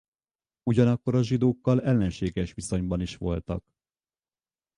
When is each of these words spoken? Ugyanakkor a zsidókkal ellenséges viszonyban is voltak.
Ugyanakkor 0.63 1.15
a 1.15 1.23
zsidókkal 1.23 1.81
ellenséges 1.83 2.53
viszonyban 2.53 3.01
is 3.01 3.17
voltak. 3.17 3.63